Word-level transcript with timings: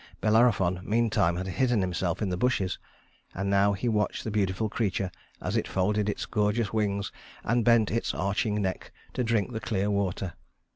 Bellerophon 0.19 0.79
meantime 0.81 1.35
had 1.35 1.45
hidden 1.45 1.81
himself 1.81 2.23
in 2.23 2.29
the 2.29 2.35
bushes, 2.35 2.79
and 3.35 3.51
now 3.51 3.73
he 3.73 3.87
watched 3.87 4.23
the 4.23 4.31
beautiful 4.31 4.67
creature 4.67 5.11
as 5.39 5.55
it 5.55 5.67
folded 5.67 6.09
its 6.09 6.25
gorgeous 6.25 6.73
wings 6.73 7.11
and 7.43 7.63
bent 7.63 7.91
its 7.91 8.11
arching 8.11 8.59
neck 8.63 8.91
to 9.13 9.23
drink 9.23 9.51
the 9.51 9.59
clear 9.59 9.91
water. 9.91 10.33